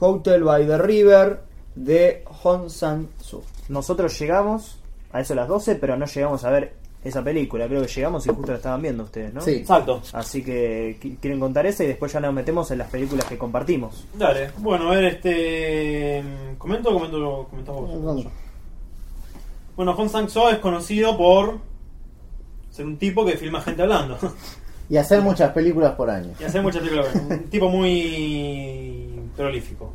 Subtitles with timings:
[0.00, 1.40] Hotel by the River
[1.74, 3.42] de Hong Sang-soo.
[3.68, 4.78] Nosotros llegamos
[5.12, 7.66] a eso a las 12, pero no llegamos a ver esa película.
[7.68, 9.40] Creo que llegamos y justo la estaban viendo ustedes, ¿no?
[9.40, 9.52] Sí.
[9.56, 10.02] Exacto.
[10.12, 13.38] Así que qui- quieren contar esa y después ya nos metemos en las películas que
[13.38, 14.06] compartimos.
[14.14, 16.22] Dale, bueno, a ver, este.
[16.58, 18.04] ¿Comento o comento, comentás vos?
[18.04, 18.26] Vamos.
[19.76, 21.58] Bueno, Hong Sang-soo es conocido por
[22.70, 24.18] ser un tipo que filma gente hablando.
[24.88, 26.30] Y hacer muchas películas por año.
[26.38, 27.12] y hacer muchas películas.
[27.28, 28.95] Un tipo muy
[29.36, 29.92] prolífico,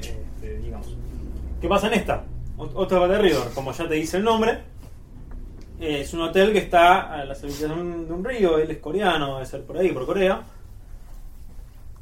[0.00, 0.88] este, digamos.
[1.60, 2.24] ¿Qué pasa en esta?
[2.58, 4.58] Ot- Otra de River, como ya te dice el nombre.
[5.80, 9.34] eh, Es un hotel que está a de un, de un río, él es coreano,
[9.34, 10.42] debe ser por ahí, por Corea.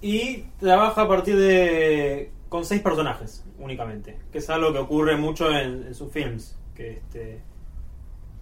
[0.00, 2.30] Y trabaja a partir de.
[2.48, 4.16] con seis personajes únicamente.
[4.30, 6.56] Que es algo que ocurre mucho en, en sus films.
[6.74, 7.40] Que este,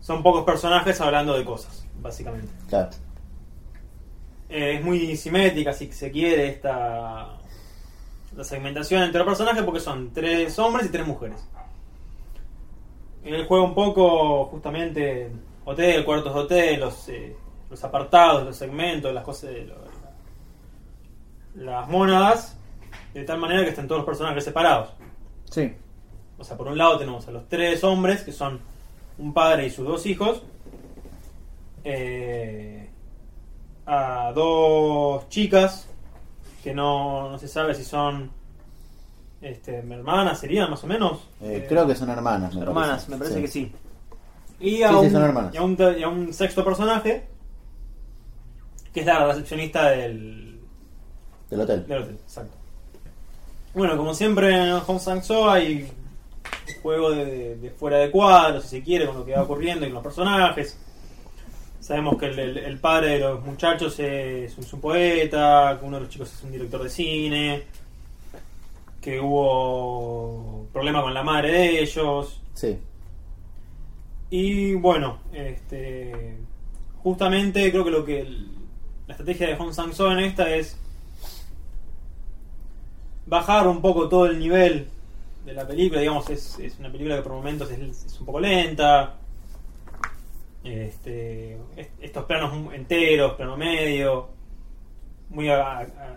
[0.01, 2.49] son pocos personajes hablando de cosas, básicamente.
[2.69, 2.91] Claro.
[4.51, 7.39] Eh, es muy simétrica, si se quiere, esta
[8.37, 11.49] la segmentación entre los personajes porque son tres hombres y tres mujeres.
[13.25, 15.31] Él juega un poco justamente
[15.65, 17.35] hotel, cuartos de hotel, los, eh,
[17.71, 19.87] los apartados, los segmentos, las cosas, de lo-
[21.57, 22.57] las mónadas,
[23.15, 24.91] de tal manera que estén todos los personajes separados.
[25.51, 25.73] Sí.
[26.39, 28.61] O sea, por un lado tenemos a los tres hombres, que son
[29.19, 30.43] un padre y sus dos hijos.
[31.89, 32.91] eh,
[33.87, 35.89] a dos chicas,
[36.67, 38.29] que no, no se sabe si son
[39.41, 41.19] este, hermanas, serían más o menos.
[41.41, 42.53] Eh, Eh, creo que son hermanas.
[42.57, 43.71] me Hermanas, me parece que sí.
[44.59, 45.55] Y a, Sí, sí, un, son hermanas.
[45.55, 47.25] y a un te- y a un sexto personaje,
[48.93, 50.59] que es la recepcionista del,
[51.51, 51.87] Del hotel.
[51.87, 52.57] del hotel, exacto.
[53.73, 58.67] Bueno, como siempre en Hong Sang-soo hay un juego de, de fuera de cuadro, si
[58.69, 60.77] se quiere, con lo que va ocurriendo y con los personajes.
[61.87, 65.87] Sabemos que el, el- el padre de los muchachos es un, es un poeta, que
[65.87, 67.63] uno de los chicos es un director de cine,
[69.01, 72.41] que hubo problema con la madre de ellos.
[72.55, 72.77] Sí.
[74.31, 76.37] Y bueno, este,
[77.05, 78.49] justamente creo que lo que el-
[79.07, 80.77] la estrategia de Hong Sang-soo en esta es
[83.27, 84.89] bajar un poco todo el nivel
[85.45, 86.01] de la película.
[86.01, 89.15] Digamos, es, es una película que por momentos es, es un poco lenta.
[90.73, 94.29] Este, est- estos planos enteros, plano medio,
[95.31, 96.17] muy a- a-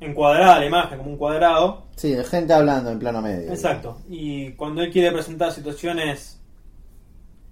[0.00, 1.84] encuadrada la imagen, como un cuadrado.
[1.96, 3.50] Sí, de gente hablando en plano medio.
[3.50, 3.98] Exacto.
[4.08, 6.40] Y cuando él quiere presentar situaciones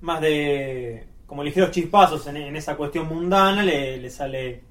[0.01, 4.63] más de como ligeros chispazos en, en esa cuestión mundana, le, le sale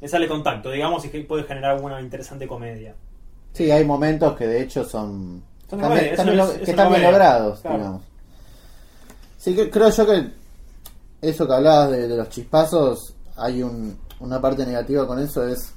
[0.00, 2.94] le sale contacto, digamos, y que puede generar una interesante comedia.
[3.52, 5.42] Sí, hay momentos que de hecho son.
[5.68, 6.24] Son están es- eso
[6.56, 7.76] que es están bien logrados, Claro.
[7.78, 8.02] digamos.
[9.40, 10.32] Sí, que, creo yo que
[11.22, 15.72] eso que hablabas de, los chispazos, hay un, una parte negativa con eso, es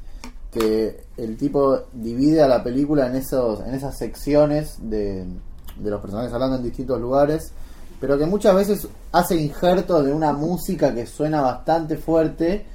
[0.51, 5.25] que el tipo divide a la película en esos en esas secciones de,
[5.77, 7.53] de los personajes hablando en distintos lugares,
[8.01, 12.65] pero que muchas veces hace injertos de una música que suena bastante fuerte,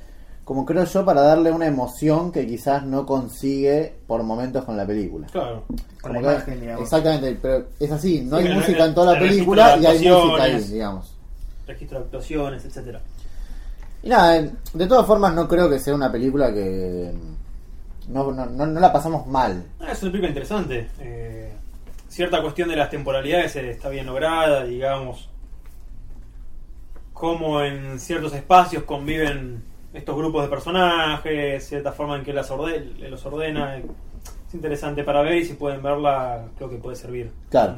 [0.48, 4.86] como creo yo, para darle una emoción que quizás no consigue por momentos con la
[4.86, 5.26] película.
[5.26, 5.64] Claro.
[5.68, 6.82] Con Como la que- imagen, digamos.
[6.84, 10.08] Exactamente, pero es así, no Sí, hay música el- en toda la película y hay
[10.08, 11.14] música ahí, digamos.
[11.66, 13.02] Registro de actuaciones, etcétera.
[14.02, 14.40] Y nada,
[14.72, 17.12] de todas formas no creo que sea una película que
[18.08, 19.62] no, no, no, no la pasamos mal.
[19.80, 20.88] Ah, es una película interesante.
[20.98, 21.52] Eh,
[22.08, 25.28] cierta cuestión de las temporalidades está bien lograda, digamos.
[27.12, 29.62] Cómo en ciertos espacios conviven
[29.92, 33.76] estos grupos de personajes, cierta forma en que las orde- los ordena.
[33.76, 37.30] Es interesante para ver y si pueden verla, creo que puede servir.
[37.50, 37.76] Claro.